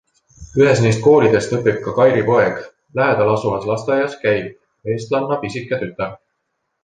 [0.61, 2.57] Ühes neist koolidest õpib ka Kairi poeg,
[3.01, 6.19] lähedal asuvas lasteaias käib eestlanna pisike tütar.